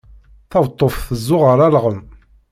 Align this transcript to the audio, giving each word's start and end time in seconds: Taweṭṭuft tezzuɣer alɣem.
Taweṭṭuft 0.51 1.01
tezzuɣer 1.09 1.59
alɣem. 1.67 1.99